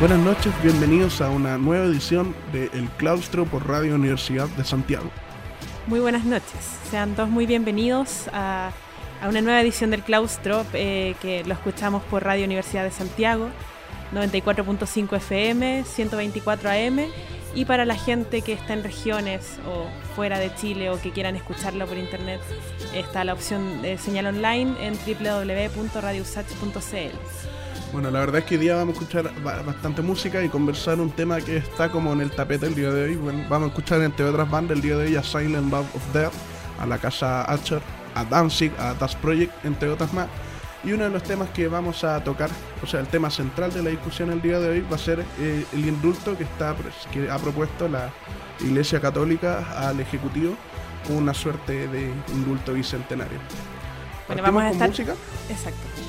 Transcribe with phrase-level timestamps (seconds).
[0.00, 5.08] Buenas noches, bienvenidos a una nueva edición de El Claustro por Radio Universidad de Santiago.
[5.86, 6.58] Muy buenas noches,
[6.90, 8.72] sean todos muy bienvenidos a,
[9.26, 13.50] una nueva edición del Claustro eh, que lo escuchamos por Radio Universidad de Santiago,
[14.12, 17.06] 94.5 FM, 124 AM
[17.54, 19.86] y para la gente que está en regiones o
[20.16, 22.40] fuera de Chile o que quieran escucharlo por internet,
[22.94, 27.63] está la opción de señal online en www.radiosach.cl.
[27.94, 31.12] Bueno, la verdad es que hoy día vamos a escuchar bastante música y conversar un
[31.12, 33.14] tema que está como en el tapete el día de hoy.
[33.14, 36.12] Bueno, vamos a escuchar entre otras bandas el día de hoy a Silent Love of
[36.12, 36.32] Death,
[36.80, 37.80] a la casa Archer,
[38.16, 40.26] a Danzig, a Das Project, entre otras más.
[40.82, 42.50] Y uno de los temas que vamos a tocar,
[42.82, 45.24] o sea, el tema central de la discusión el día de hoy va a ser
[45.38, 46.74] eh, el indulto que, está,
[47.12, 48.10] que ha propuesto la
[48.58, 50.56] Iglesia Católica al Ejecutivo
[51.10, 53.38] una suerte de indulto bicentenario.
[54.26, 54.88] Bueno, vamos a estar...
[54.88, 55.14] música?
[55.48, 56.03] Exacto.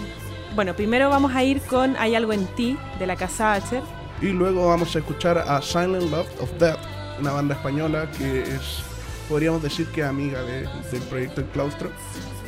[0.56, 3.84] Bueno, primero vamos a ir con Hay algo en ti, de la Casa Acher.
[4.22, 6.80] Y luego vamos a escuchar a Silent Love of Death,
[7.20, 8.82] una banda española que es,
[9.28, 11.90] podríamos decir que amiga del proyecto El Claustro.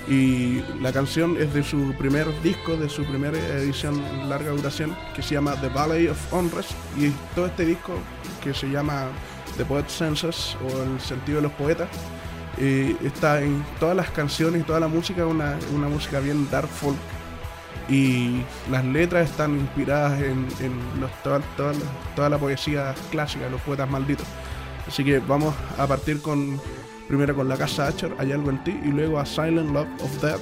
[0.08, 4.96] Y la canción es de su primer disco, de su primera edición en larga duración,
[5.14, 6.72] que se llama The Valley of Unrest.
[6.98, 7.92] Y todo este disco,
[8.42, 9.08] que se llama
[9.58, 11.90] The Poet Census, o El sentido de los poetas,
[12.58, 16.96] está en todas las canciones y toda la música, una, una música bien dark folk
[17.90, 20.48] y las letras están inspiradas en,
[21.00, 21.12] los,
[22.16, 24.26] toda, la poesía clásica, los poetas malditos.
[24.88, 26.60] Así que vamos a partir con
[27.08, 30.22] primero con la casa Asher, Hay algo en ti, y luego a Silent Love of
[30.22, 30.42] Death.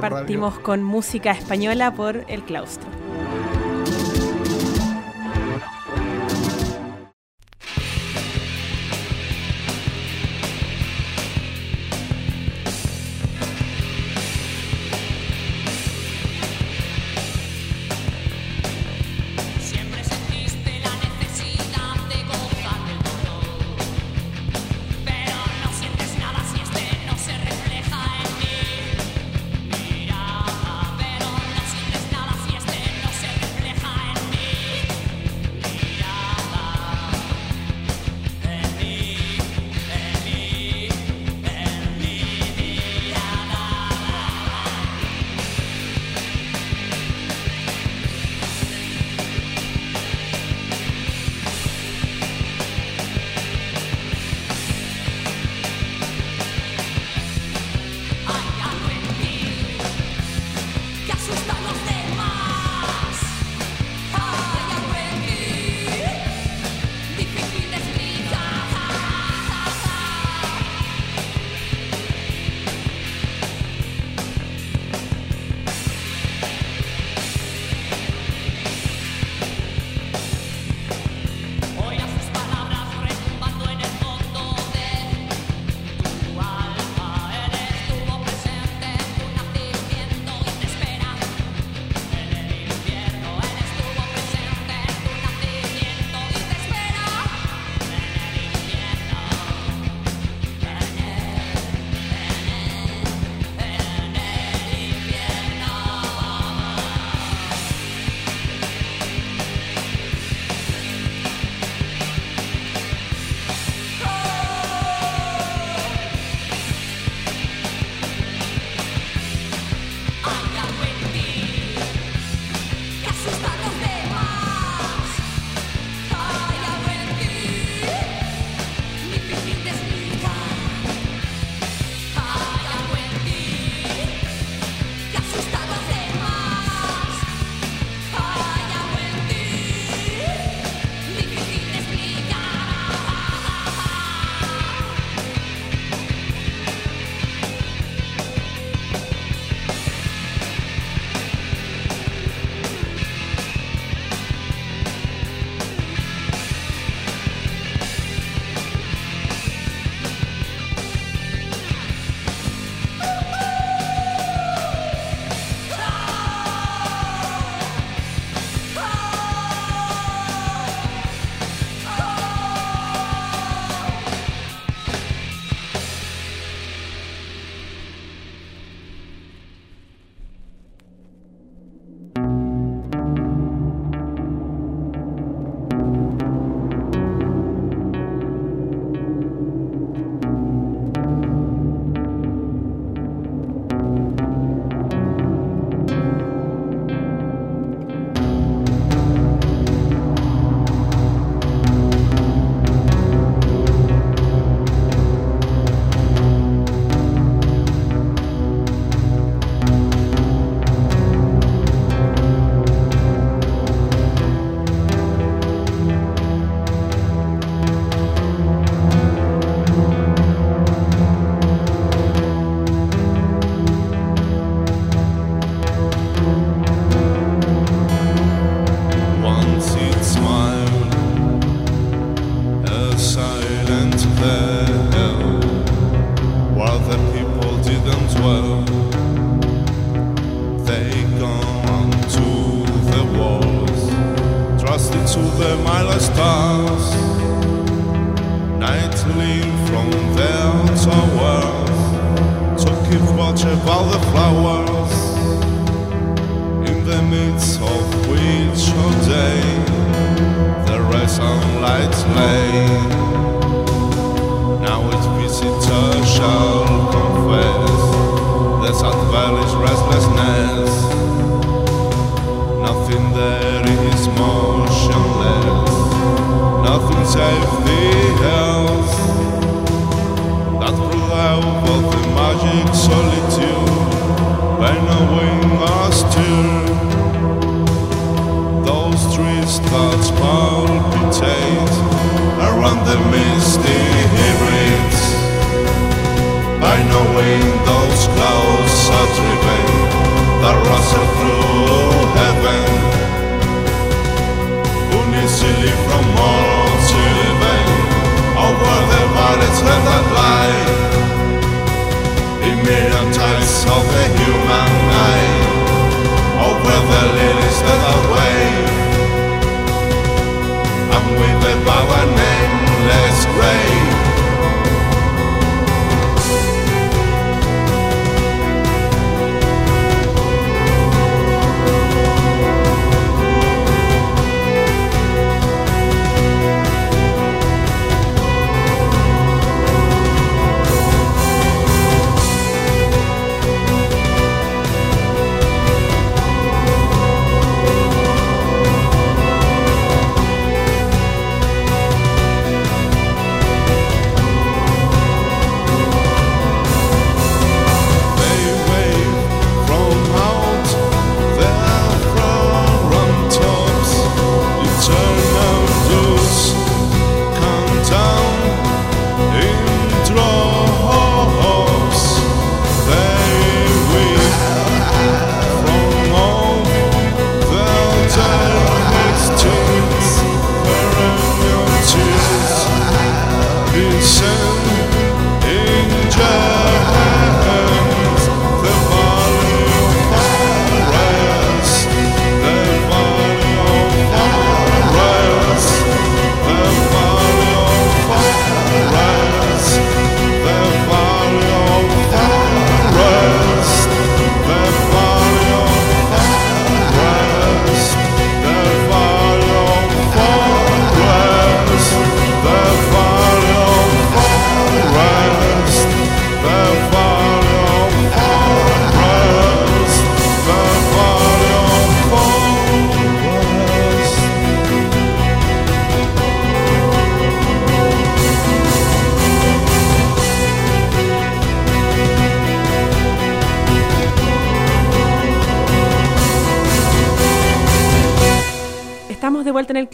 [0.00, 2.88] Partimos con música española por El Claustro.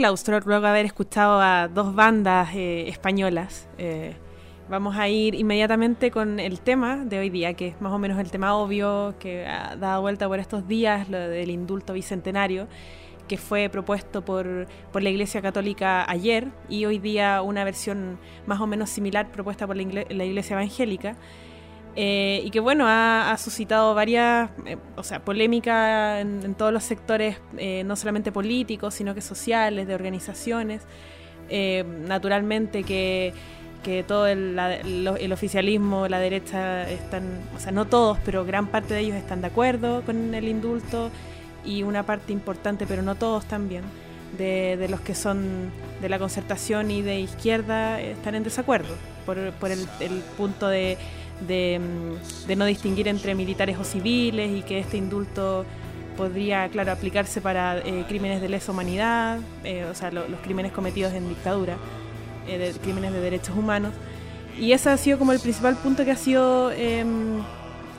[0.07, 3.69] Claustro, luego haber escuchado a dos bandas eh, españolas.
[3.77, 4.15] Eh,
[4.69, 8.21] vamos a ir inmediatamente con el tema de hoy día, que es más o menos
[8.21, 12.69] el tema obvio que ha dado vuelta por estos días, lo del indulto bicentenario,
[13.27, 18.61] que fue propuesto por, por la Iglesia Católica ayer y hoy día una versión más
[18.61, 21.17] o menos similar propuesta por la, la Iglesia Evangélica.
[21.99, 27.39] Eh, y que bueno, ha, suscitado varias, eh, o sea, polémica en, todos los sectores,
[27.57, 30.83] eh, no solamente políticos, sino que sociales, de organizaciones.
[31.49, 33.33] Eh, naturalmente que,
[33.83, 37.23] que todo el, la- lo- el oficialismo, la derecha están,
[37.57, 41.11] o sea, no todos, pero gran parte de ellos están de acuerdo con el indulto
[41.65, 43.85] y una parte importante, pero no todos también,
[44.37, 45.71] de, de los que son
[46.03, 49.79] de la concertación y de izquierda eh, están en desacuerdo por, por el
[50.37, 50.99] punto de,
[51.47, 55.65] de, mm, de no distinguir entre militares o civiles y que este indulto
[56.17, 60.73] podría, claro, aplicarse para eh, crímenes de lesa humanidad, eh, o sea, lo- los crímenes
[60.73, 61.77] cometidos en dictadura,
[62.49, 63.93] eh, crímenes de derechos humanos.
[64.59, 67.43] Y ese ha sido como el principal punto que ha sido em,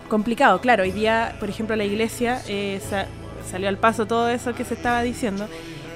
[0.09, 0.59] complicado.
[0.61, 2.41] Claro, hoy día, por ejemplo, la iglesia
[2.89, 3.05] sa-
[3.49, 5.47] salió al paso todo eso que se estaba diciendo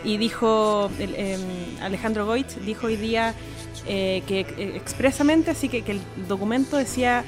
[0.03, 1.41] y dijo, em,
[1.81, 3.33] Alejandro Goich dijo hoy día
[3.87, 7.23] eh, que eh, expresamente, así que, que el documento decía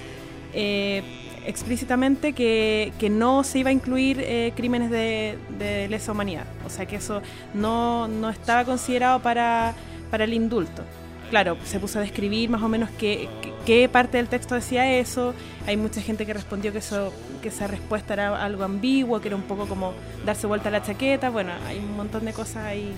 [0.53, 1.03] eh,
[1.45, 6.45] explícitamente que, que no se iba a incluir eh, crímenes de, de lesa humanidad.
[6.65, 7.21] O sea que eso
[7.53, 9.73] no, no estaba considerado para,
[10.09, 10.83] para el indulto.
[11.29, 13.27] claro, se puso a describir más o menos qué,
[13.65, 15.33] qué, parte del texto decía eso.
[15.67, 19.35] Hay mucha gente que respondió que eso que esa respuesta era algo ambiguo, que era
[19.35, 19.93] un poco como
[20.25, 21.29] darse vuelta a la chaqueta.
[21.29, 22.93] Bueno, hay un montón de cosas ahí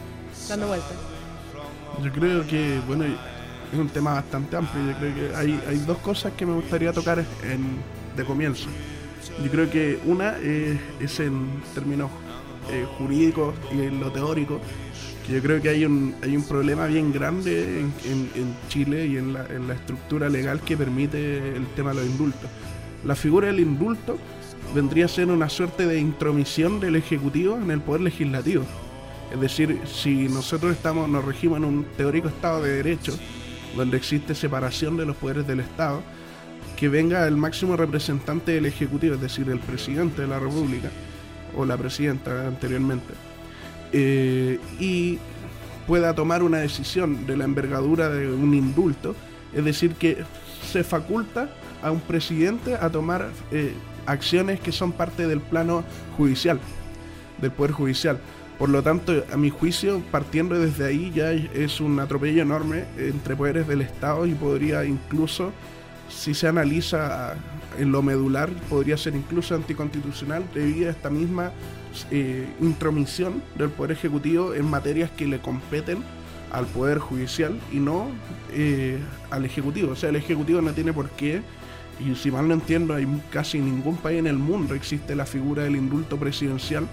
[0.48, 0.94] dando vueltas.
[2.04, 3.06] Yo creo que, bueno,
[3.76, 4.92] es un tema bastante amplio.
[4.92, 7.78] Yo creo que hay, dos cosas que me gustaría tocar en,
[8.16, 8.68] de comienzo.
[9.44, 12.10] Yo creo que una es en términos
[12.72, 14.60] eh, jurídicos y en lo teórico,
[15.28, 17.94] que yo creo que hay un, hay un problema bien grande en,
[18.36, 22.06] en, Chile y en la, en la estructura legal que permite el tema de los
[22.06, 22.50] indultos.
[23.04, 24.18] La figura del indulto
[24.74, 28.64] vendría a ser una suerte de intromisión del Ejecutivo en el Poder Legislativo.
[29.34, 33.18] Es decir, si nosotros estamos, nos regimos en un teórico Estado de Derecho,
[33.76, 36.02] donde existe separación de los poderes del Estado,
[36.76, 40.90] que venga el máximo representante del Ejecutivo, es decir, el presidente de la República,
[41.56, 43.14] o la presidenta anteriormente,
[43.94, 45.20] eh, y
[45.88, 49.16] pueda tomar una decisión de la envergadura de un indulto,
[49.54, 50.18] es decir, que
[50.70, 51.50] se faculta
[51.82, 53.74] a un presidente a tomar eh,
[54.06, 55.84] acciones que son parte del plano
[56.18, 56.60] judicial,
[57.40, 58.20] del Poder Judicial.
[58.58, 63.36] Por lo tanto, a mi juicio, partiendo desde ahí ya es un atropello enorme entre
[63.36, 65.52] poderes del Estado y podría incluso,
[66.08, 67.36] si se analiza
[67.78, 71.52] en lo medular, podría ser incluso anticonstitucional debido a esta misma
[72.12, 76.02] eh, intromisión del Poder Ejecutivo en materias que le competen
[76.54, 78.08] al Poder Judicial y no
[78.54, 79.00] eh,
[79.32, 79.92] al Ejecutivo.
[79.92, 81.42] O sea, el Ejecutivo no tiene por qué,
[82.00, 85.64] y si mal no entiendo, hay casi ningún país en el mundo existe la figura
[85.64, 86.88] del indulto presidencial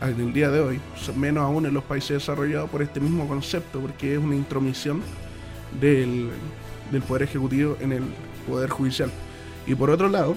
[0.00, 0.80] en el día de hoy,
[1.16, 5.02] menos aún en los países desarrollados por este mismo concepto, porque es una intromisión
[5.80, 6.30] del,
[7.08, 8.02] Poder Ejecutivo en el
[8.46, 9.10] Poder Judicial.
[9.66, 10.36] Y por otro lado,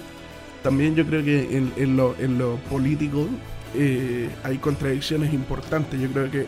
[0.62, 3.28] también yo creo que en, lo, en lo, político
[3.74, 6.00] eh, hay contradicciones importantes.
[6.00, 6.46] Yo creo que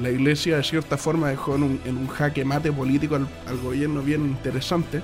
[0.00, 5.02] la Iglesia de cierta forma dejó en un, jaque mate político al, gobierno bien interesante,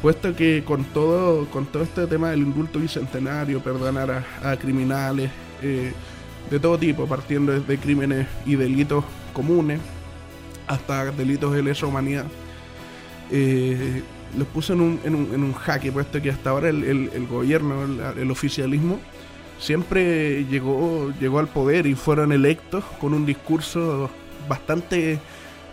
[0.00, 5.30] puesto que con todo, con todo este tema del indulto bicentenario, perdonar a, criminales,
[5.62, 5.92] eh,
[6.52, 9.80] de todo tipo, partiendo desde crímenes y delitos comunes
[10.66, 12.26] hasta delitos de lesa humanidad.
[13.30, 14.02] Eh,
[14.36, 17.26] los puso en un, en, un, en un, jaque, puesto que hasta ahora el, el,
[17.26, 17.84] gobierno,
[18.18, 19.00] el, oficialismo,
[19.58, 24.10] siempre llegó, llegó al poder y fueron electos con un discurso
[24.46, 25.20] bastante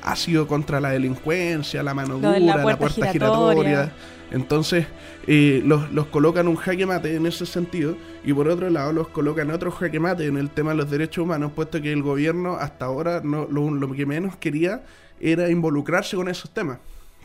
[0.03, 3.91] ácido contra la delincuencia, la mano dura, la puerta, giratoria
[4.31, 4.85] entonces
[5.27, 9.07] eh, los, los, colocan un jaque mate en ese sentido y por otro lado los
[9.07, 12.55] colocan otro jaque mate en el tema de los derechos humanos, puesto que el gobierno
[12.55, 14.83] hasta ahora no, lo, que menos quería
[15.19, 16.79] era involucrarse con esos temas,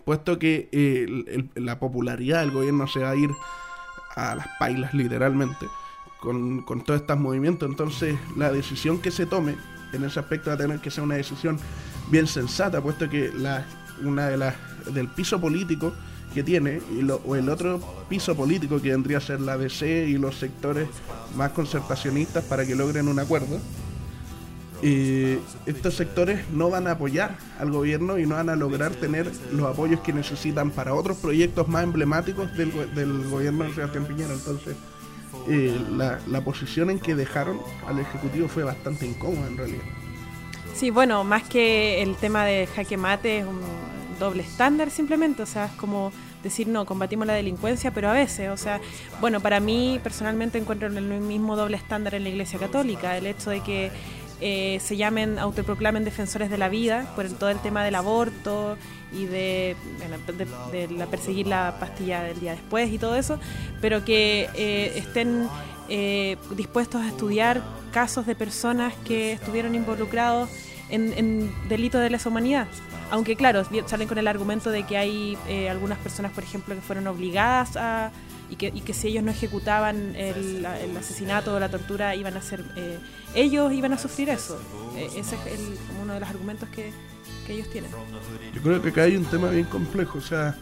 [0.04, 3.31] puesto que eh, la popularidad del gobierno se va a ir
[4.16, 5.66] a las pailas literalmente
[6.21, 7.69] con, con todos estos movimientos.
[7.69, 9.57] Entonces la decisión que se tome
[9.94, 11.58] en ese aspecto va a tener que ser una decisión
[12.10, 13.64] bien sensata, puesto que la,
[14.02, 14.54] una de las
[14.92, 15.92] del piso político
[16.34, 16.80] que tiene,
[17.24, 20.88] o el otro piso político que vendría a ser la DC y los sectores
[21.36, 23.60] más concertacionistas para que logren un acuerdo,
[24.82, 29.30] y estos sectores no van a apoyar al gobierno y no van a lograr tener
[29.52, 34.34] los apoyos que necesitan para otros proyectos más emblemáticos del, del gobierno de Sebastián Piñera.
[34.34, 34.76] Entonces,
[35.48, 39.84] eh, la, la posición en que dejaron al Ejecutivo fue bastante incómoda en realidad.
[40.74, 43.60] Sí, bueno, más que el tema de jaque mate, es un
[44.18, 48.50] doble estándar simplemente, o sea, es como decir, no, combatimos la delincuencia, pero a veces,
[48.50, 48.80] o sea,
[49.20, 53.50] bueno, para mí personalmente encuentro el mismo doble estándar en la Iglesia Católica, el hecho
[53.50, 53.90] de que
[54.40, 58.76] eh, se llamen, autoproclamen defensores de la vida por todo el tema del aborto
[59.14, 59.76] y de,
[60.90, 63.38] la perseguir la pastilla del día después y todo eso,
[63.80, 65.49] pero que eh, estén
[65.88, 70.50] eh, dispuestos a estudiar casos de personas que estuvieron involucrados
[70.90, 72.66] en, en delitos de lesa humanidad
[73.11, 76.80] aunque claro, salen con el argumento de que hay eh, algunas personas, por ejemplo, que
[76.80, 78.11] fueron obligadas a...
[78.50, 80.66] Y que, y que si ellos no ejecutaban el,
[80.99, 82.62] asesinato o la tortura, iban a ser...
[82.76, 82.99] Eh,
[83.35, 84.61] ellos iban a sufrir eso.
[84.97, 85.61] Eh, ese es
[86.02, 86.92] uno de los argumentos que,
[87.52, 87.90] ellos tienen.
[88.54, 90.56] Yo creo que acá hay un tema bien complejo, o sea...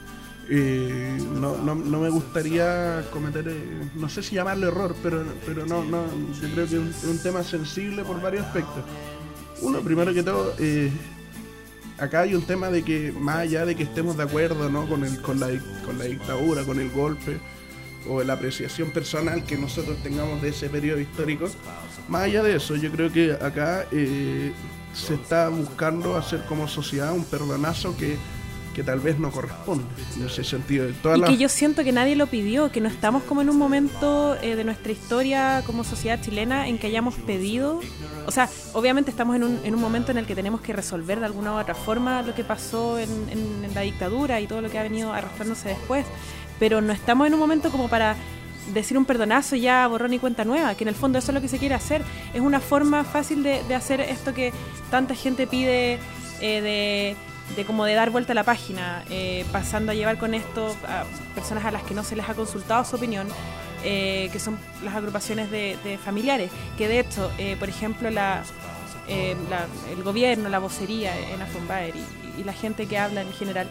[0.48, 3.54] no, no, no, me gustaría cometer,
[3.94, 6.04] no sé si llamarlo error, pero, pero no, no,
[6.40, 8.84] yo creo que es un, tema sensible por varios aspectos.
[9.62, 10.54] Uno, primero que todo,
[11.98, 14.88] acá hay un tema de que más allá de que estemos de acuerdo ¿no?
[14.88, 15.48] con, el, con, la,
[15.84, 17.38] con la dictadura, con el golpe
[18.08, 21.46] o la apreciación personal que nosotros tengamos de ese periodo histórico,
[22.08, 24.52] más allá de eso, yo creo que acá eh,
[24.94, 28.16] se está buscando hacer como sociedad un perdonazo que
[28.74, 29.84] que tal vez no corresponde
[30.16, 30.86] en ese sentido.
[30.86, 33.42] De todas Y las- que yo siento que nadie lo pidió, que no estamos como
[33.42, 37.80] en un momento eh, de nuestra historia como sociedad chilena en que hayamos pedido,
[38.26, 41.20] o sea, obviamente estamos en un, en un momento en el que tenemos que resolver
[41.20, 44.62] de alguna u otra forma lo que pasó en, en- en la dictadura y todo
[44.62, 46.06] lo que ha venido arrastrándose después,
[46.62, 48.14] pero no estamos en un momento como para
[48.72, 51.40] decir un perdonazo ya borrón y cuenta nueva, que en el fondo eso es lo
[51.40, 54.52] que se quiere hacer, es una forma fácil de, hacer esto que
[54.88, 55.98] tanta gente pide
[56.40, 57.16] eh,
[57.56, 61.02] de, como de dar vuelta a la página, eh, pasando a llevar con esto a
[61.34, 63.26] personas a las que no se les ha consultado su opinión,
[63.82, 67.28] eh, que son las agrupaciones de, familiares, que de hecho,
[67.58, 68.08] por ejemplo,
[69.08, 73.66] el gobierno, la vocería en Afronbaer y, y la gente que habla en general,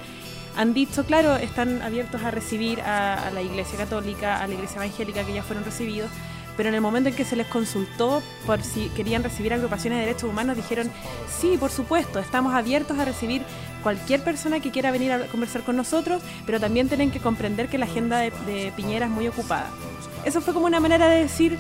[0.55, 4.77] han dicho, claro, están abiertos a recibir a, a la Iglesia Católica, a la Iglesia
[4.77, 6.10] Evangélica, que ya fueron recibidos,
[6.58, 10.05] pero en el momento en que se les consultó por si querían recibir agrupaciones de
[10.05, 10.91] derechos humanos, dijeron,
[11.39, 13.41] sí, por supuesto, estamos abiertos a recibir
[13.81, 17.77] cualquier persona que quiera venir a conversar con nosotros, pero también tienen que comprender que
[17.77, 19.70] la agenda de, de Piñera es muy ocupada.
[20.25, 21.58] Eso fue como una manera de decir,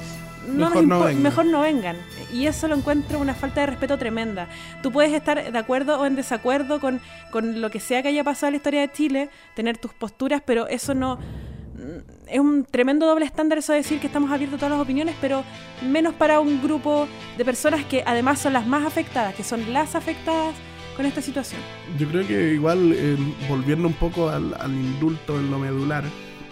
[0.47, 1.23] no Mejor nos no vengan.
[1.23, 1.97] mejor no vengan.
[2.33, 4.47] Y eso lo encuentro una falta de respeto tremenda.
[4.81, 8.23] Tú puedes estar de acuerdo o en desacuerdo con, con lo que sea que haya
[8.23, 11.17] pasado en la historia de Chile, tener tus posturas, pero eso no...
[11.17, 14.81] mm, Es un tremendo doble estándar eso de decir que estamos abiertos a todas las
[14.81, 15.43] opiniones, pero
[15.81, 17.07] menos para un grupo
[17.37, 20.55] de personas que además son las más afectadas, que son las afectadas
[20.95, 21.59] con esta situación.
[21.99, 23.17] Yo creo que igual, eh,
[23.49, 26.03] volviendo un poco al, al indulto en lo medular,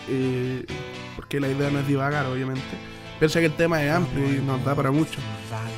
[0.09, 0.65] eh,
[1.15, 2.63] porque la idea no es divagar, obviamente.
[3.19, 5.19] Piensa que el tema es amplio y nos da para mucho.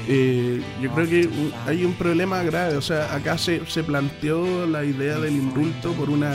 [0.08, 1.30] Eh, yo creo que
[1.66, 2.78] hay un problema grave.
[2.78, 6.34] O sea, acá se, se planteó la idea del indulto por una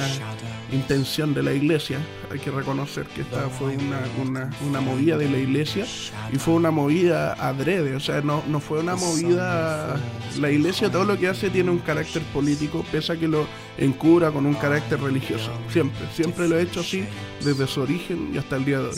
[0.72, 1.98] intención de la iglesia.
[2.32, 5.84] Hay que reconocer que esta fue una, una, una movida de la iglesia
[6.32, 7.94] y fue una movida adrede.
[7.94, 9.96] O sea, no, no fue una movida.
[10.40, 13.46] La iglesia todo lo que hace tiene un carácter político, pese a que lo
[13.78, 15.50] encubra con un carácter religioso.
[15.72, 17.04] Siempre, siempre lo ha hecho así
[17.44, 18.94] desde su origen y hasta el día de hoy.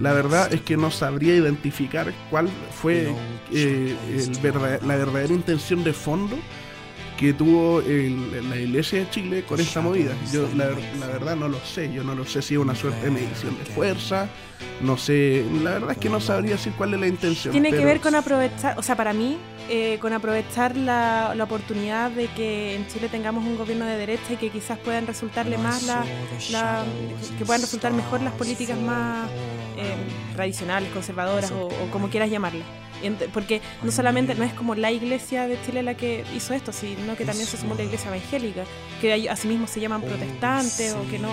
[0.00, 2.48] La verdad es que no sabría identificar cuál
[2.80, 3.12] fue
[3.52, 6.36] eh, el verdad- la verdadera intención de fondo
[7.20, 10.12] que tuvo el- la iglesia de Chile con esta movida.
[10.32, 13.04] Yo la, la verdad no lo sé, yo no lo sé si es una suerte
[13.04, 14.30] de medición de fuerza,
[14.80, 17.52] no sé, la verdad es que no sabría decir cuál es la intención.
[17.52, 19.36] Tiene que ver con aprovechar, o sea, para mí,
[19.68, 24.32] eh, con aprovechar la, la oportunidad de que en Chile tengamos un gobierno de derecha
[24.32, 26.04] y que quizás puedan resultarle más la,
[26.50, 26.84] la-
[27.38, 29.28] que puedan resultar mejor las políticas más
[29.76, 32.66] eh, tradicionales, conservadoras o, o como quieras llamarlas.
[33.32, 37.16] Porque no solamente no es como la iglesia de Chile la que hizo esto, sino
[37.16, 38.64] que también se sumó la iglesia evangélica,
[39.00, 41.30] que ahí- asimismo se llaman protestantes o que no,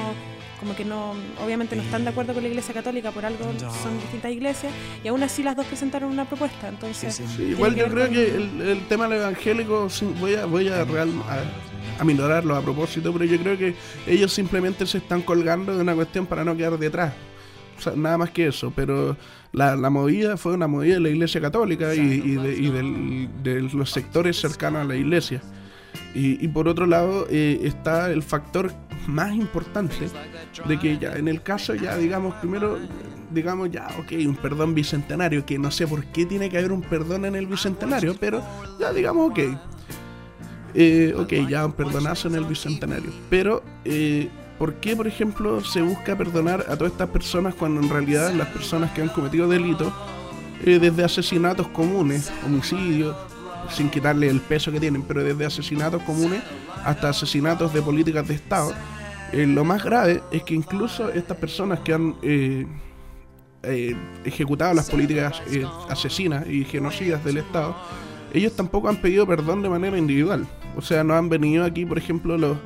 [0.59, 3.45] como que no, obviamente no están de acuerdo con la iglesia católica, por algo
[3.83, 7.21] son distintas iglesias, y aún así las dos presentaron una propuesta, entonces...
[7.35, 9.87] Sí, igual yo creo con- que el, el tema del evangélico
[10.19, 13.75] voy a voy a, real, a, a minorarlo a propósito, pero yo creo que
[14.07, 17.13] ellos simplemente se están colgando de una cuestión para no quedar detrás.
[17.77, 19.15] O sea, nada más que eso, pero
[19.51, 23.29] la, la movida fue una movida de la Iglesia Católica y, y de, y del-
[23.43, 25.41] de los sectores cercanos a la Iglesia.
[26.15, 28.71] Y, y por otro lado eh, está el factor
[29.07, 30.09] más importante
[30.67, 32.77] de que ya en el caso ya digamos primero
[33.31, 36.81] digamos ya ok un perdón bicentenario que no sé por qué tiene que haber un
[36.81, 38.41] perdón en el bicentenario pero
[38.79, 39.39] ya digamos ok
[40.73, 45.81] Eh, ok ya un perdonazo en el bicentenario pero eh, ¿por qué por ejemplo se
[45.81, 49.91] busca perdonar a todas estas personas cuando en realidad las personas que han cometido delitos
[50.65, 53.15] eh, desde asesinatos comunes homicidios
[53.71, 56.41] sin quitarle el peso que tienen, pero desde asesinatos comunes
[56.85, 58.73] hasta asesinatos de políticas de Estado.
[59.33, 62.65] Eh, lo más grave es que incluso estas personas que han eh,
[63.63, 67.75] eh, ejecutado las políticas eh, asesinas y genocidas del Estado,
[68.33, 70.45] ellos tampoco han pedido perdón de manera individual.
[70.75, 72.57] O sea, no han venido aquí, por ejemplo, los,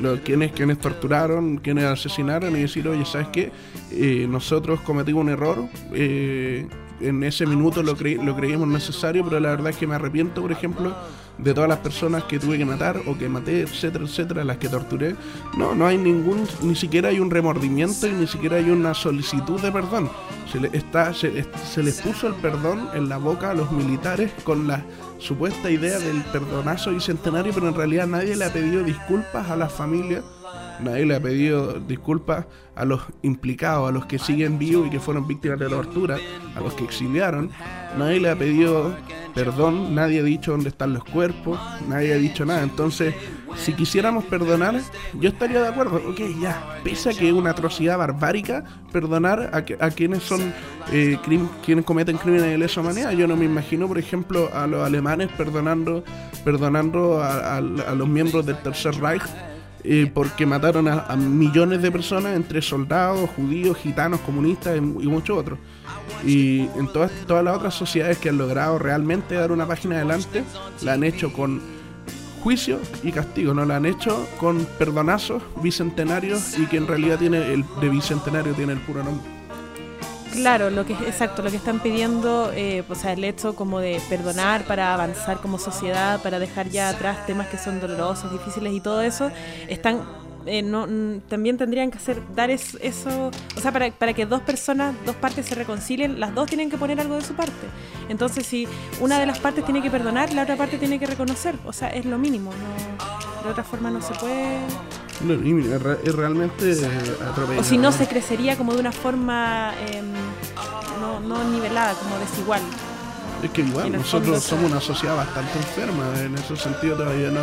[0.00, 3.52] los quienes, quienes torturaron, quienes asesinaron y decir, oye, ¿sabes qué?
[3.92, 5.68] Eh, nosotros cometimos un error.
[5.92, 10.42] en ese minuto lo, creí- lo creímos necesario, pero la verdad es que me arrepiento,
[10.42, 10.94] por ejemplo,
[11.42, 14.68] de todas las personas que tuve que matar o que maté, etcétera, etcétera, las que
[14.68, 15.14] torturé.
[15.56, 19.60] No, no hay ningún, ni siquiera hay un remordimiento y ni siquiera hay una solicitud
[19.60, 20.10] de perdón.
[20.50, 24.32] Se, le, está, se, se les puso el perdón en la boca a los militares
[24.44, 24.84] con la
[25.18, 29.72] supuesta idea del perdonazo bicentenario, pero en realidad nadie le ha pedido disculpas a las
[29.72, 30.24] familias.
[30.82, 35.00] Nadie le ha pedido disculpas a los implicados, a los que siguen vivos y que
[35.00, 36.16] fueron víctimas de tortura,
[36.56, 37.50] a los que exiliaron.
[37.98, 38.94] Nadie le ha pedido
[39.34, 42.62] perdón, nadie ha dicho dónde están los cuerpos, nadie ha dicho nada.
[42.62, 43.14] Entonces,
[43.56, 44.80] si quisiéramos perdonar,
[45.20, 45.96] yo estaría de acuerdo.
[46.08, 50.52] Ok, ya, pese a que es una atrocidad barbárica, perdonar a, que- a quienes son
[50.92, 51.18] eh,
[51.64, 53.12] quienes cometen crímenes de lesa humanidad.
[53.12, 56.02] Yo no me imagino, por ejemplo, a los alemanes perdonando,
[56.44, 59.22] perdonando a los miembros del Tercer Reich
[59.84, 65.38] eh, porque mataron a, millones de personas, entre soldados, judíos, gitanos, comunistas y, y muchos
[65.38, 65.58] otros.
[66.24, 70.44] Y en todas, todas las otras sociedades que han logrado realmente dar una página adelante,
[70.82, 71.60] la han hecho con
[72.42, 77.52] juicio y castigo, no la han hecho con perdonazos bicentenarios y que en realidad tiene
[77.52, 79.39] el de bicentenario tiene el puro nombre.
[80.32, 84.00] Claro, lo que exacto, lo que están pidiendo, eh, o sea, el hecho como de
[84.08, 88.80] perdonar para avanzar como sociedad, para dejar ya atrás temas que son dolorosos, difíciles y
[88.80, 89.30] todo eso,
[89.68, 90.02] están
[90.46, 90.86] eh, no,
[91.28, 95.14] también tendrían que hacer dar es- eso, o sea, para, para que dos personas, dos
[95.16, 97.66] partes se reconcilien, las dos tienen que poner algo de su parte.
[98.08, 98.66] Entonces, si
[99.00, 101.88] una de las partes tiene que perdonar, la otra parte tiene que reconocer, o sea,
[101.88, 104.60] es lo mínimo, no, de otra forma no se puede,
[105.22, 106.72] es, re- es realmente
[107.28, 107.60] atropellado.
[107.60, 110.06] o si no se crecería como de una forma em,
[111.00, 112.60] no, no nivelada, como desigual.
[113.42, 116.04] Es que igual, nosotros somos una sociedad bastante enferma.
[116.20, 117.40] En ese sentido, todavía no,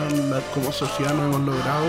[0.54, 1.86] como sociedad no hemos logrado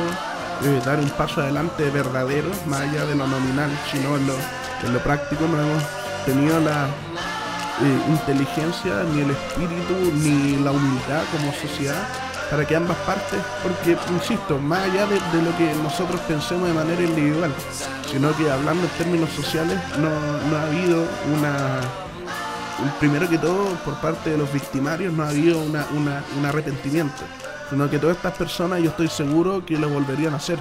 [0.64, 4.34] eh, dar un paso adelante verdadero, más allá de lo nominal, sino en lo,
[4.84, 5.46] en lo práctico.
[5.46, 5.82] No hemos
[6.24, 12.08] tenido la eh, inteligencia, ni el espíritu, ni la humildad como sociedad
[12.50, 16.74] para que ambas partes, porque, insisto, más allá de, de lo que nosotros pensemos de
[16.74, 17.52] manera individual,
[18.10, 20.08] sino que hablando en términos sociales, no,
[20.50, 21.04] no ha habido
[21.36, 21.80] una
[23.00, 27.22] primero que todo, por parte de los victimarios no ha habido una, una- un arrepentimiento,
[27.70, 30.58] sino que todas estas personas yo estoy seguro que lo volverían a hacer.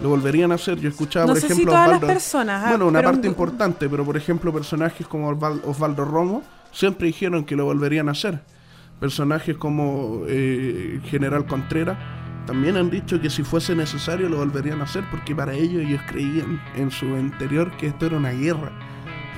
[0.00, 0.78] Lo volverían a hacer.
[0.80, 3.20] Yo escuchaba, No por sé si ejemplo, todas las Osvaldo- personas, ah, Bueno, una parte
[3.20, 8.08] un- importante, pero por ejemplo, personajes como Osval- Osvaldo Romo siempre dijeron que lo volverían
[8.08, 8.40] a hacer.
[9.00, 11.98] Personajes como eh, General Contreras
[12.46, 16.00] también han dicho que si fuese necesario lo volverían a hacer porque para ellos ellos
[16.08, 18.72] creían en su interior que esto era una guerra.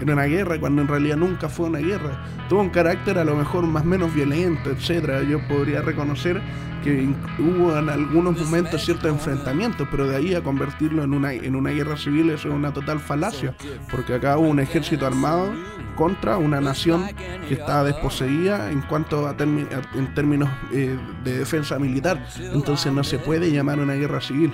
[0.00, 2.24] Que era una guerra cuando en realidad nunca fue una guerra.
[2.48, 5.22] Tuvo un carácter a lo mejor más menos violento, etcétera.
[5.24, 6.40] Yo podría reconocer
[6.82, 7.06] que
[7.38, 11.68] hubo en algunos momentos ciertos enfrentamientos, pero de ahí a convertirlo en una, en una
[11.68, 13.54] guerra civil eso es una total falacia,
[13.90, 15.52] porque acá hubo un ejército armado
[15.94, 17.04] contra una nación
[17.46, 23.18] que estaba desposeída en cuanto a- en términos eh, de defensa militar, entonces no se
[23.18, 24.50] puede llamar una guerra civil.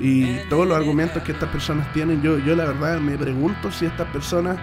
[0.00, 3.86] Y todos los argumentos que estas personas tienen, yo, yo la verdad me pregunto si
[3.86, 4.58] estas personas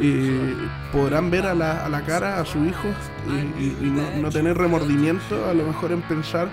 [0.00, 0.54] eh,
[0.92, 2.88] podrán ver a la, a la cara a su hijo
[3.28, 6.48] y, no, no tener remordimiento a lo mejor en pensar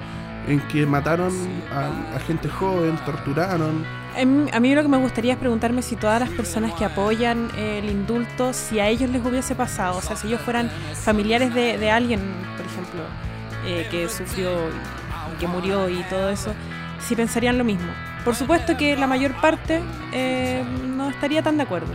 [0.48, 1.34] en que mataron
[1.72, 3.86] a, a gente joven, torturaron.
[4.16, 7.80] A mí lo que me gustaría es preguntarme si todas las personas que apoyan eh,
[7.80, 11.78] el indulto, si a ellos les hubiese pasado, o sea, si ellos fueran familiares de,
[11.78, 12.20] de alguien,
[12.56, 13.02] por ejemplo,
[13.66, 14.50] eh, que sufrió
[15.40, 16.54] que murió y todo eso,
[17.00, 17.92] si pensarían lo mismo.
[18.24, 19.82] Por supuesto que la mayor parte
[20.14, 21.94] eh, no estaría tan de acuerdo.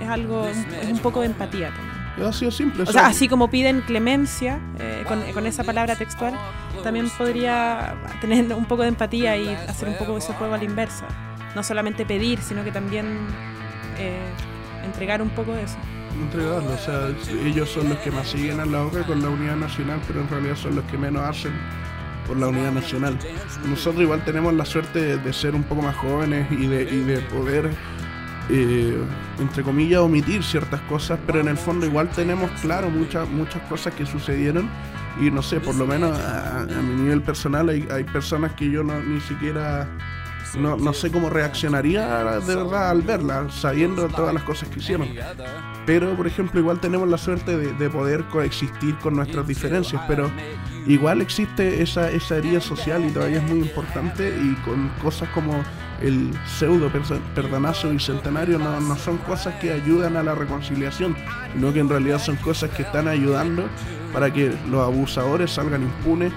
[0.00, 0.56] Es algo, es
[0.90, 1.92] un poco de empatía también.
[2.28, 2.82] Ha sido simple.
[2.82, 6.34] O sea, así como piden clemencia eh, con, con esa palabra textual,
[6.82, 10.64] también podría tener un poco de empatía y hacer un poco ese juego a la
[10.64, 11.06] inversa.
[11.54, 13.06] No solamente pedir, sino que también
[13.98, 14.20] eh,
[14.84, 15.76] entregar un poco de eso.
[16.20, 16.72] entregarlo.
[16.74, 17.08] O sea,
[17.44, 20.28] ellos son los que más siguen a la obra con la unidad nacional, pero en
[20.28, 21.52] realidad son los que menos hacen
[22.32, 23.18] por la unidad nacional.
[23.68, 27.18] Nosotros igual tenemos la suerte de, ser un poco más jóvenes y de, y de
[27.18, 27.70] poder,
[28.48, 28.96] eh,
[29.38, 33.92] entre comillas, omitir ciertas cosas, pero en el fondo igual tenemos claro muchas muchas cosas
[33.92, 34.66] que sucedieron
[35.20, 38.70] y no sé, por lo menos a, a mi nivel personal hay, hay personas que
[38.70, 39.86] yo no, ni siquiera
[40.58, 45.08] no, no sé cómo reaccionaría de verdad al verla, sabiendo todas las cosas que hicieron.
[45.84, 50.30] Pero, por ejemplo, igual tenemos la suerte de, de poder coexistir con nuestras diferencias, pero
[50.86, 55.62] igual existe esa, esa herida social y todavía es muy importante y con cosas como
[56.00, 56.90] el pseudo
[57.34, 61.16] perdonazo bicentenario no, no son cosas que ayudan a la reconciliación,
[61.54, 63.68] sino que en realidad son cosas que están ayudando
[64.12, 66.32] para que los abusadores salgan impunes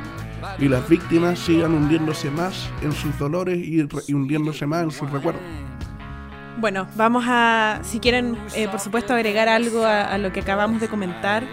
[0.59, 5.09] y las víctimas sigan hundiéndose más en sus dolores y, y hundiéndose más en sus
[5.09, 5.41] recuerdos.
[6.57, 10.87] Bueno, vamos a, si quieren, eh, por supuesto, agregar algo a lo que acabamos de
[10.87, 11.43] comentar,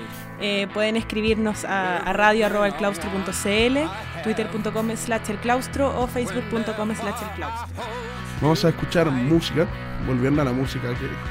[0.42, 3.78] eh, pueden escribirnos a, a radio.elclaustro.cl,
[4.24, 7.84] twitter.com slash elclaustro o facebook.com slash elclaustro.
[8.40, 9.66] Vamos a escuchar música,
[10.06, 10.88] volviendo a la música,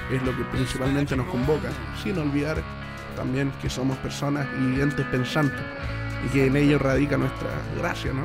[0.10, 1.70] que es lo que principalmente nos convoca,
[2.02, 2.64] sin olvidar
[3.16, 5.62] también que somos personas y entes pensantes,
[6.26, 8.24] y que en ello radica nuestra gracia, ¿no?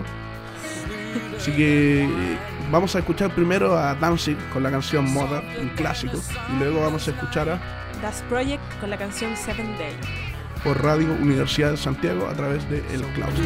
[1.37, 2.38] Así que eh,
[2.70, 6.18] vamos a escuchar primero a Danzig con la canción Mother, un clásico,
[6.55, 7.61] y luego vamos a escuchar a
[8.01, 10.25] Das Project con la canción Seven Day.
[10.66, 13.44] Por Radio Universidad de Santiago a través de El Claustro.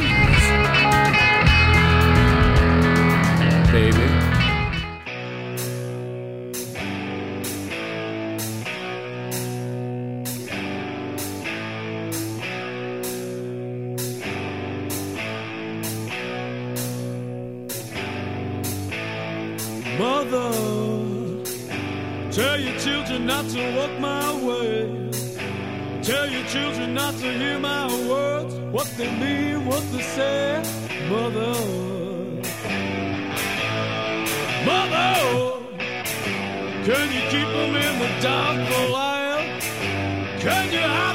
[26.53, 30.61] children not to hear my words, what they mean, what they say,
[31.09, 31.55] mother.
[34.67, 35.13] Mother,
[36.87, 39.61] can you keep them in the dark for a while?
[40.41, 41.10] Can you hide?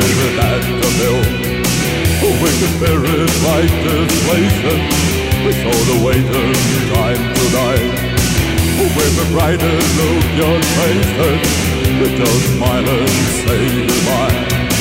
[0.00, 1.20] spirit at the mill.
[2.40, 4.78] With the spirit like desolation,
[5.44, 6.60] we saw the waiters
[6.94, 7.92] time to dine.
[8.96, 11.42] With the brighter look your faces,
[12.00, 13.08] we don't smile and
[13.44, 14.79] say goodbye.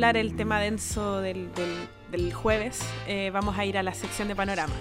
[0.00, 0.18] Baby.
[0.18, 1.48] el tema denso del,
[2.10, 4.76] del, jueves, eh, vamos a ir a la sección de panoramas.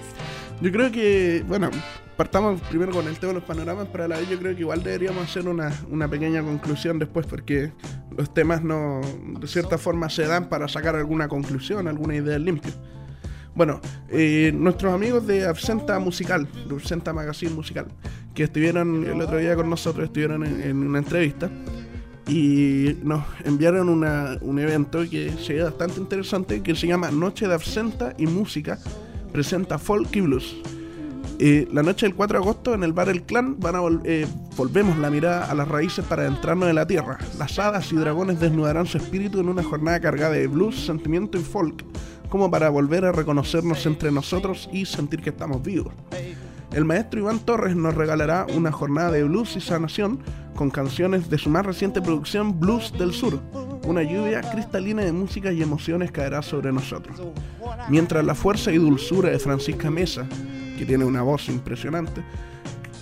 [0.62, 1.70] Yo creo que, bueno,
[2.16, 4.62] partamos primero con el tema de los panoramas, pero a la vez yo creo que
[4.62, 7.72] igual deberíamos hacer una, una pequeña conclusión después, porque
[8.18, 9.02] los temas no,
[9.40, 12.72] de cierta forma, se dan para sacar alguna conclusión, alguna idea limpia.
[13.54, 17.88] Bueno, eh, nuestros amigos de Absenta Musical, de Absenta Magazine Musical,
[18.34, 21.50] que estuvieron el otro día con nosotros, estuvieron en una entrevista
[22.28, 28.14] y nos enviaron un evento que se bastante interesante que se llama Noche de Absenta
[28.18, 28.80] y Música,
[29.32, 30.56] presenta folk y blues.
[31.40, 34.26] Eh, la noche del 4 de agosto en el bar El Clan van a eh,
[34.56, 37.20] volvemos la mirada a las raíces para adentrarnos en la tierra.
[37.38, 41.42] Las hadas y dragones desnudarán su espíritu en una jornada cargada de blues, sentimiento y
[41.42, 41.86] folk,
[42.30, 45.94] como para volver a reconocernos entre nosotros y sentir que estamos vivos.
[46.74, 50.20] El maestro Iván Torres nos regalará una jornada de blues y sanación
[50.56, 53.40] con canciones de su más reciente producción Blues del Sur.
[53.86, 57.22] Una lluvia cristalina de música y emociones caerá sobre nosotros.
[57.90, 60.28] Mientras la fuerza y dulzura de Francisca Mesa,
[60.78, 62.22] que tiene una voz impresionante,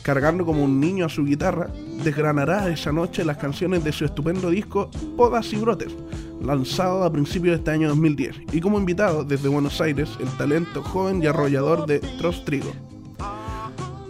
[0.03, 1.69] cargando como un niño a su guitarra,
[2.03, 5.95] desgranará esa noche las canciones de su estupendo disco Podas y Brotes,
[6.39, 10.83] lanzado a principios de este año 2010, y como invitado desde Buenos Aires el talento
[10.83, 12.71] joven y arrollador de Tros Trigo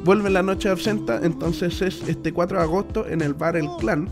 [0.05, 4.07] vuelve la noche absenta, entonces es este 4 de agosto en el bar El Clan.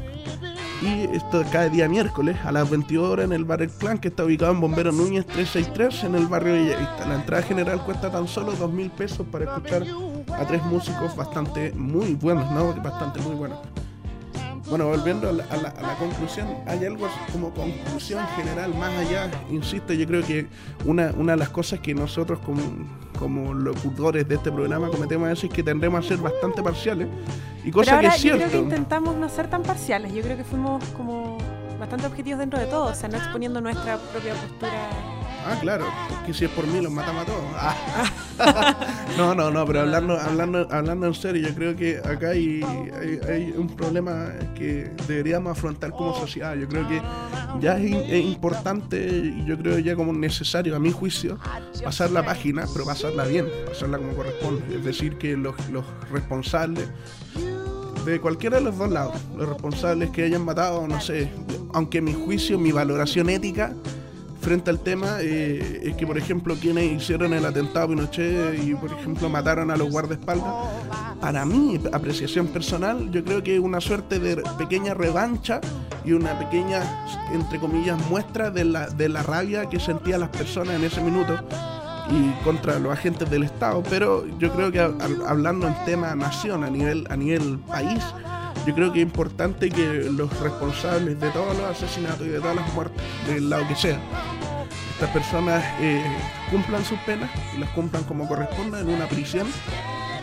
[0.81, 4.07] Y esto cada día miércoles a las 22 horas en el bar El Clan, que
[4.07, 7.07] está ubicado en Bombero Núñez 363 en el barrio Villavista.
[7.07, 9.85] La entrada general cuesta tan solo 2 mil pesos para escuchar
[10.35, 12.73] a tres músicos bastante muy buenos, ¿no?
[12.81, 13.59] Bastante muy buenos.
[14.67, 20.23] Bueno, volviendo a la, conclusión, hay algo como conclusión general más allá, insisto, yo creo
[20.23, 20.47] que
[20.85, 22.61] una, una de las cosas que nosotros como,
[23.19, 27.07] como locutores de este programa cometemos es que tendremos a ser bastante parciales.
[27.65, 28.39] Y cosa que es cierto.
[28.39, 31.37] Yo creo que intentamos no ser tan parciales, yo creo que fuimos como
[31.77, 34.89] bastante objetivos dentro de todo, o sea, no exponiendo nuestra propia postura
[35.45, 35.85] Ah, claro,
[36.25, 37.43] que si es por mí los matamos a todos.
[37.55, 38.75] Ah.
[39.17, 42.61] no, no, no, pero hablando, hablando, hablando en serio, yo creo que acá hay,
[43.27, 46.55] hay, un problema que deberíamos afrontar como sociedad.
[46.55, 47.01] Yo creo que
[47.59, 51.37] ya es, importante y yo creo ya como necesario, a mi juicio,
[51.83, 54.75] pasar la página, pero pasarla bien, pasarla como corresponde.
[54.75, 56.87] Es decir, que los, los responsables
[58.05, 61.31] de cualquiera de los dos lados, los responsables que hayan matado, no sé,
[61.73, 63.73] aunque mi juicio, mi valoración ética
[64.43, 68.75] frente al tema eh, es que, por ejemplo, quienes hicieron el atentado a Pinochet y,
[68.75, 70.53] por ejemplo, mataron a los guardaespaldas,
[71.21, 75.61] para mí, apreciación personal, yo creo que es una suerte de pequeña revancha
[76.03, 76.83] y una pequeña,
[77.33, 81.39] entre comillas, muestra de la, de la rabia que sentían las personas en ese minuto
[82.11, 86.69] y contra los agentes del Estado, pero yo creo que hablando en tema nación, a
[86.69, 88.03] nivel, a nivel país,
[88.65, 92.55] yo creo que es importante que los responsables de todos los asesinatos y de todas
[92.55, 93.99] las muertes, del lado que sea,
[94.93, 96.03] estas personas eh,
[96.49, 99.47] cumplan sus penas y las cumplan como corresponde en una prisión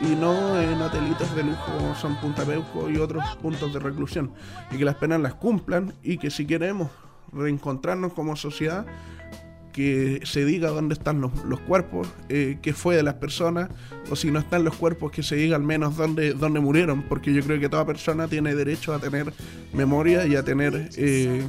[0.02, 4.32] y no en hotelitos de lujo como son Punta Peuco y otros puntos de reclusión.
[4.70, 6.90] Y que las penas las cumplan y que si queremos
[7.32, 8.86] reencontrarnos como sociedad,
[9.72, 13.70] que se diga dónde están los, los cuerpos, eh, qué fue de las personas,
[14.10, 17.32] o si no están los cuerpos, que se diga al menos dónde, dónde murieron, porque
[17.32, 19.32] yo creo que toda persona tiene derecho a tener
[19.72, 21.42] memoria y a tener eh,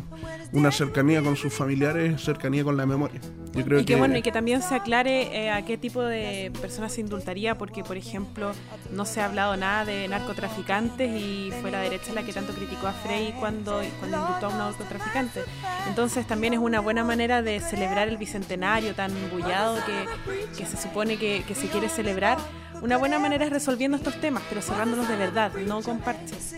[0.54, 3.22] una cercanía con sus familiares, cercanía con la memoria.
[3.54, 6.02] Yo creo y que, que bueno, y que también se aclare eh, a qué tipo
[6.02, 8.52] de personas se indultaría, porque por ejemplo
[8.92, 12.88] no se ha hablado nada de narcotraficantes y fue la derecha la que tanto criticó
[12.88, 15.42] a Frey cuando, cuando indultó a un narcotraficante.
[15.88, 20.78] Entonces también es una buena manera de celebrar el bicentenario tan bullado que, que se
[20.78, 22.38] supone que, que se quiere celebrar.
[22.82, 26.56] Una buena manera es resolviendo estos temas, pero cerrándolos de verdad, no con parches.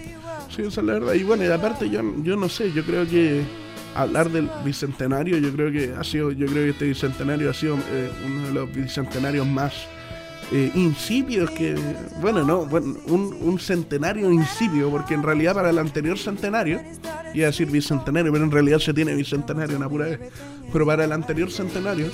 [0.49, 1.13] Sí, esa es la verdad.
[1.13, 3.43] Y bueno, y aparte yo, yo no sé, yo creo que
[3.95, 7.75] hablar del bicentenario, yo creo que ha sido, yo creo que este bicentenario ha sido
[7.91, 9.73] eh, uno de los bicentenarios más
[10.51, 11.75] eh, insípidos que,
[12.21, 16.81] bueno, no, bueno, un, un centenario insípido, porque en realidad para el anterior centenario,
[17.33, 20.19] iba a decir bicentenario, pero en realidad se tiene bicentenario una pura vez,
[20.71, 22.07] pero para el anterior centenario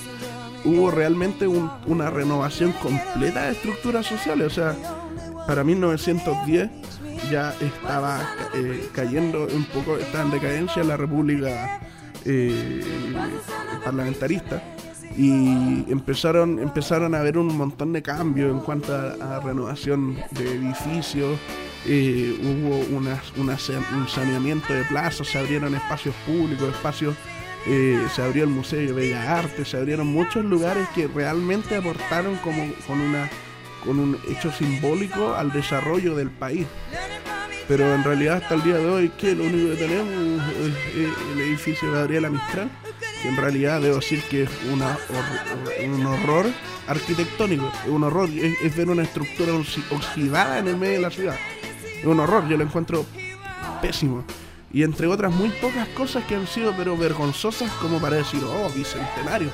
[0.66, 4.76] hubo realmente un- una renovación completa de estructuras sociales, o sea,
[5.48, 6.70] para 1910
[7.30, 8.22] ya estaba
[8.54, 11.80] eh, cayendo un poco, estaba en decadencia la república
[12.26, 12.82] eh,
[13.84, 14.62] parlamentarista
[15.18, 21.38] y empezaron, empezaron a haber un montón de cambios en cuanto a, renovación de edificios,
[21.86, 27.16] eh, hubo una un saneamiento de plazas, se abrieron espacios públicos, espacios,
[27.68, 32.38] eh, se abrió el Museo de Bellas Artes, se abrieron muchos lugares que realmente aportaron
[32.38, 33.30] como con una
[33.84, 36.68] con un hecho simbólico al desarrollo del país.
[37.70, 41.10] Pero en realidad hasta el día de hoy, que lo único que tenemos es, es
[41.34, 42.68] el edificio de Gabriela Mistral,
[43.22, 44.98] que en realidad debo decir que es una
[45.86, 46.48] un horror
[46.88, 51.02] arquitectónico, es un horror, es, es ver una estructura oxi- oxidada en el medio de
[51.02, 51.36] la ciudad.
[52.00, 53.06] Es un horror, yo lo encuentro
[53.84, 54.26] pésimo.
[54.74, 58.70] Y entre otras muy pocas cosas que han sido pero vergonzosas como para decir, oh,
[58.76, 59.50] bicentenario.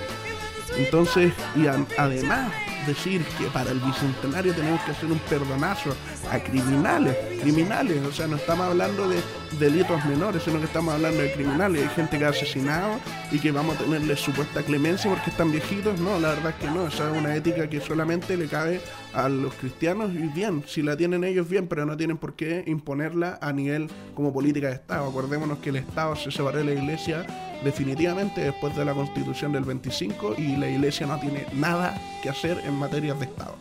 [0.78, 2.50] Entonces, y además
[2.86, 5.96] decir que para el bicentenario tenemos que hacer un perdonazo
[6.32, 9.22] a criminales, criminales, o sea, no estamos hablando de
[9.60, 13.00] delitos menores, sino que estamos hablando de criminales, hay gente que ha asesinado
[13.32, 16.72] y que vamos a tenerle supuesta clemencia porque están viejitos, no, la verdad es que
[16.72, 18.82] no, esa es una ética que solamente le cabe
[19.14, 22.64] a los cristianos y bien, si la tienen ellos bien, pero no tienen por qué
[22.68, 25.10] imponerla a nivel como política de Estado.
[25.10, 27.26] Acordémonos que el Estado se separó de la Iglesia
[27.66, 32.62] definitivamente después de la Constitución del 25 y la Iglesia no tiene nada que hacer
[32.64, 33.56] en materias de Estado.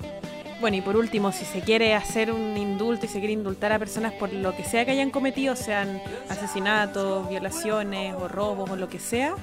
[0.60, 3.78] Bueno, y por último, si se quiere hacer un indulto y se quiere indultar a
[3.78, 8.88] personas por lo que sea que hayan cometido, sean asesinatos, violaciones o robos o lo
[8.88, 9.34] que sea,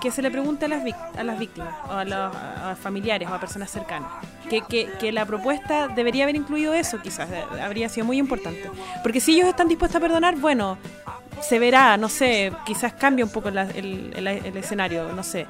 [0.00, 0.82] que se le pregunte a las,
[1.16, 4.10] a las víctimas o a los familiares o a personas cercanas.
[4.48, 8.70] Que, que, que la propuesta debería haber incluido eso, quizás, eh, habría sido muy importante.
[9.02, 10.76] Porque si ellos están dispuestos a perdonar, bueno,
[11.40, 15.46] se verá, no sé, quizás cambia un poco la- el, el- el escenario, no sé.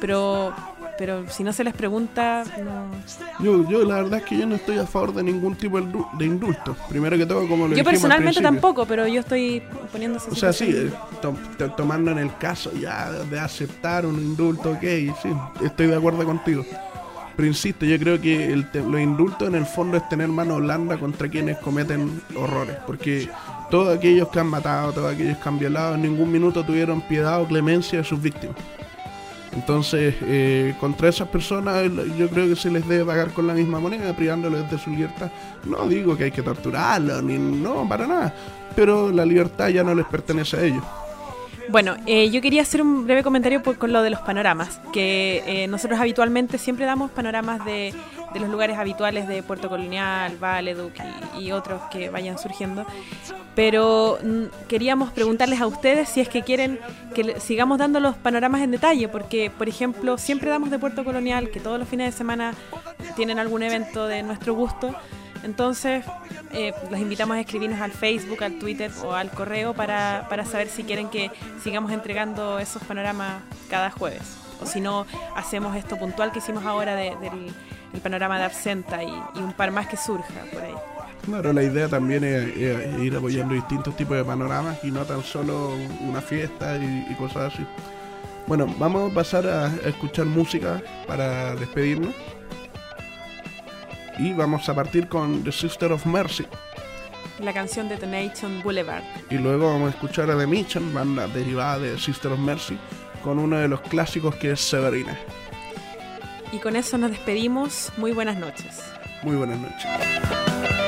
[0.00, 0.52] Pero,
[0.98, 2.90] pero si no se les pregunta, no,
[3.44, 5.84] Yo, yo la verdad es que yo no estoy a favor de ningún tipo de
[5.86, 6.76] indu- de indulto.
[6.88, 9.62] Primero que todo, como lo Yo al personalmente tampoco, pero yo estoy
[9.92, 10.90] poniendo esa O sea, sí, eh,
[11.22, 14.80] to- to- tomando en el caso ya de aceptar un indulto, ok,
[15.22, 15.28] sí,
[15.64, 16.64] estoy de acuerdo contigo.
[17.36, 20.96] Pero insisto, yo creo que el los indultos en el fondo es tener mano blanda
[20.96, 23.28] contra quienes cometen horrores, porque
[23.70, 27.40] todos aquellos que han matado, todos aquellos que han violado, en ningún minuto tuvieron piedad
[27.40, 28.56] o clemencia de sus víctimas.
[29.52, 31.84] Entonces, eh, contra esas personas
[32.18, 35.30] yo creo que se les debe pagar con la misma moneda, privándoles de su libertad.
[35.64, 38.34] No digo que hay que torturarlos, ni no, para nada.
[38.74, 40.84] Pero la libertad ya no les pertenece a ellos.
[41.68, 45.42] Bueno, eh, yo quería hacer un breve comentario por- con lo de los panoramas, que
[45.46, 47.92] eh, nosotros habitualmente siempre damos panoramas de,
[48.32, 50.92] de los lugares habituales de Puerto Colonial, Valeduc
[51.38, 52.84] y, otros que vayan surgiendo,
[53.54, 56.78] pero mm, queríamos preguntarles a ustedes si es que quieren
[57.14, 61.50] que sigamos dando los panoramas en detalle, porque por ejemplo siempre damos de Puerto Colonial,
[61.50, 62.54] que todos los fines de semana
[63.14, 64.94] tienen algún evento de nuestro gusto,
[65.42, 66.04] entonces,
[66.52, 70.68] eh, los invitamos a escribirnos al Facebook, al Twitter o al correo para, para saber
[70.68, 71.30] si quieren que
[71.62, 74.22] sigamos entregando esos panoramas cada jueves.
[74.60, 75.06] O si no,
[75.36, 77.54] hacemos esto puntual que hicimos ahora de- del
[77.92, 80.74] el panorama de Absenta y, un par más que surja por ahí.
[81.24, 82.56] Claro, la idea también es,
[83.00, 87.66] ir apoyando distintos tipos de panoramas y no tan solo una fiesta y, cosas así.
[88.46, 92.14] Bueno, vamos a pasar a, escuchar música para despedirnos.
[94.18, 96.46] Y vamos a partir con The Sister of Mercy.
[97.40, 99.02] La canción de The Nation Boulevard.
[99.28, 102.78] Y luego vamos a escuchar a The Mission, banda derivada de Sister of Mercy,
[103.22, 105.18] con uno de los clásicos que es Severina.
[106.56, 107.92] Y con eso nos despedimos.
[107.98, 108.82] Muy buenas noches.
[109.22, 110.85] Muy buenas noches.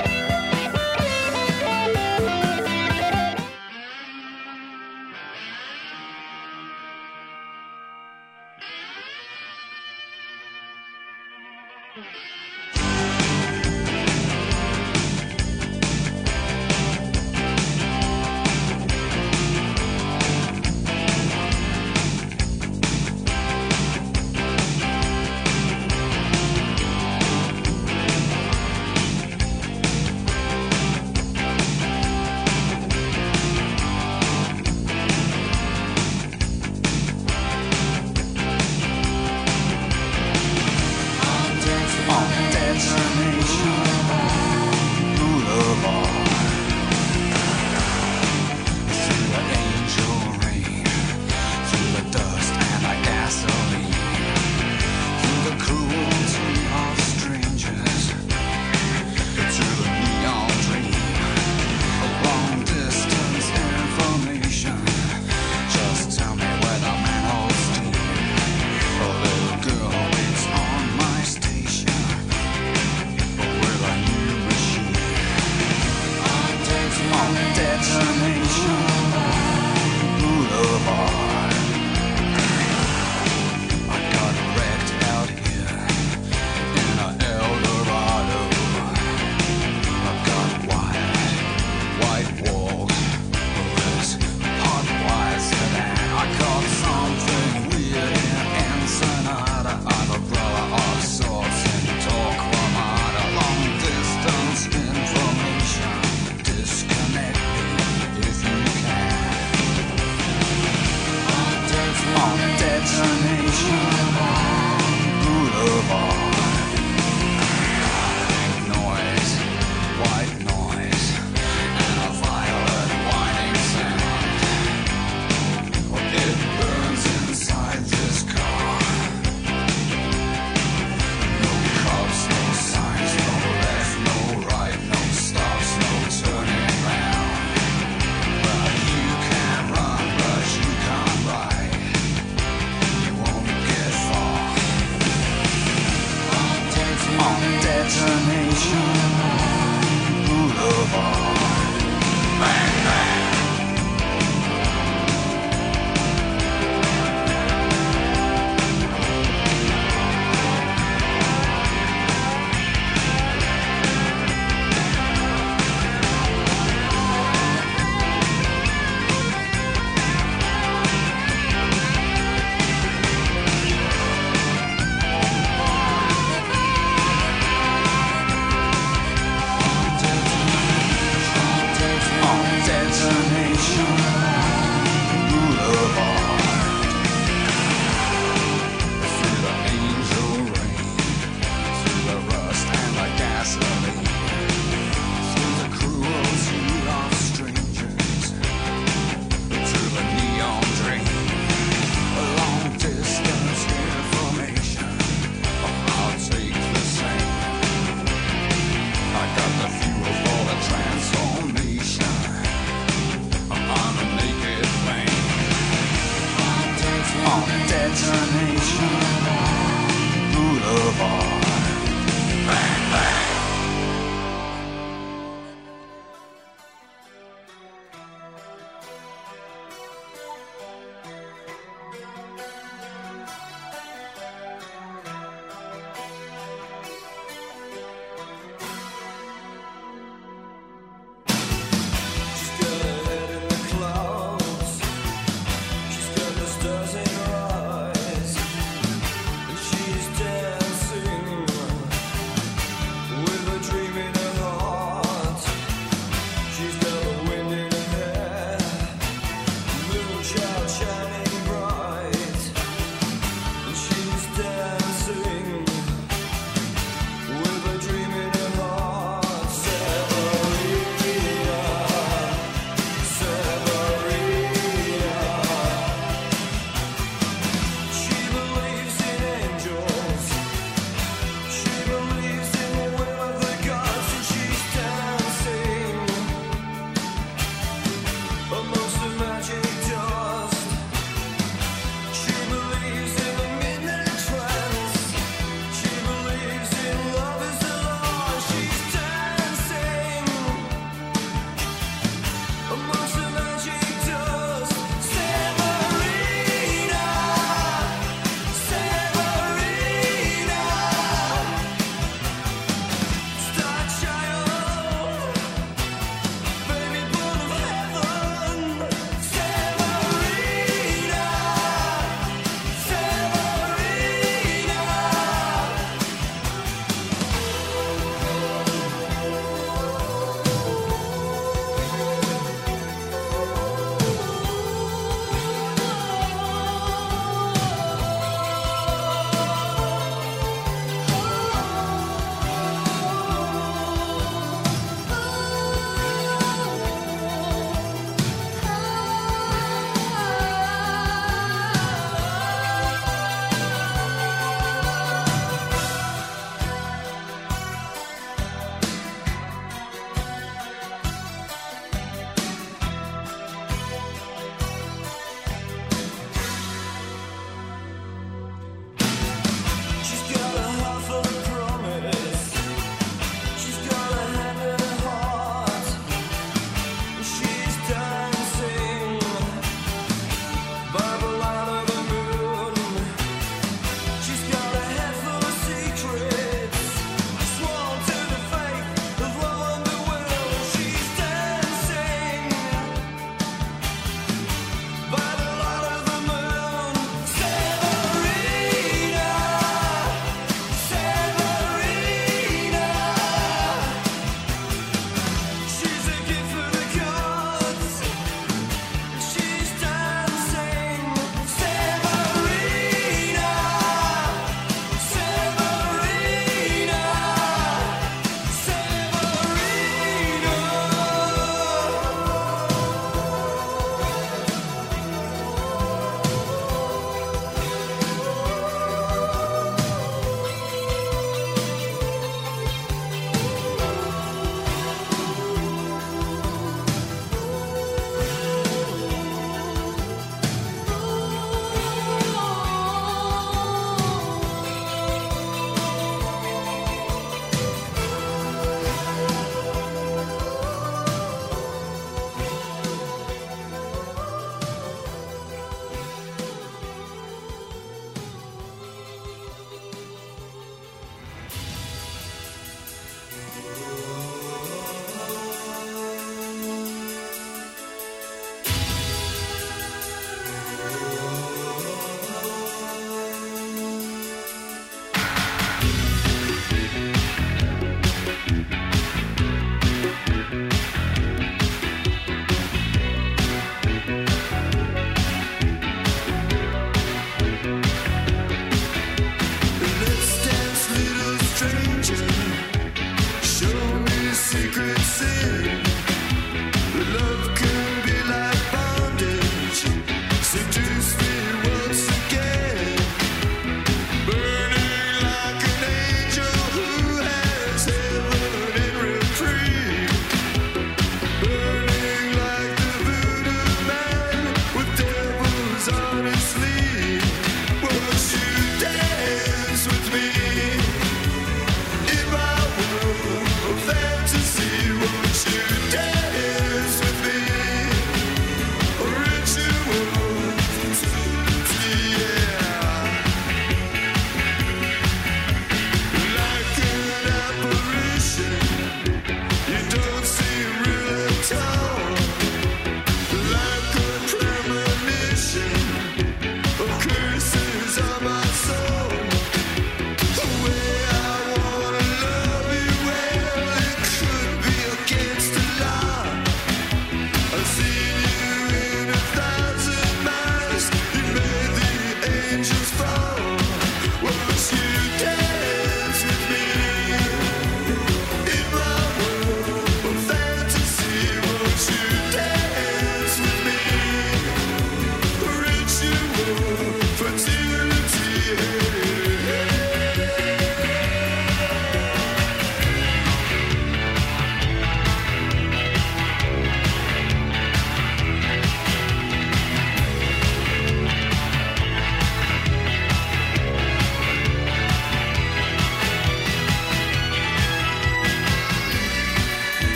[577.19, 577.58] Protect